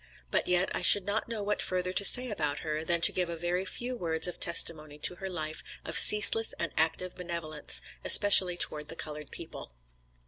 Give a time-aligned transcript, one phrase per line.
[0.31, 3.29] But, yet I should not know what further to say about her than to give
[3.29, 8.57] a very few words of testimony to her life of ceaseless and active benevolence, especially
[8.57, 9.73] toward the colored people.